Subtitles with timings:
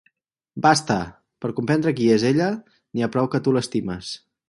[0.65, 0.95] Basta!
[1.45, 2.51] Per comprendre qui es ella,
[2.91, 4.15] n'hi ha prou que tu l'estimes.